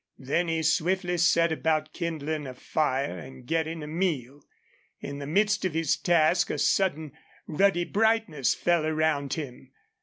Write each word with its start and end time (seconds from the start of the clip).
Then 0.17 0.47
he 0.47 0.63
swiftly 0.63 1.19
set 1.19 1.51
about 1.51 1.93
kindling 1.93 2.47
a 2.47 2.55
fire 2.55 3.19
and 3.19 3.45
getting 3.45 3.83
a 3.83 3.87
meal. 3.87 4.41
In 4.99 5.19
the 5.19 5.27
midst 5.27 5.63
of 5.63 5.75
his 5.75 5.95
task 5.95 6.49
a 6.49 6.57
sudden 6.57 7.11
ruddy 7.45 7.85
brightness 7.85 8.55
fell 8.55 8.83
around 8.83 9.33
him. 9.33 9.71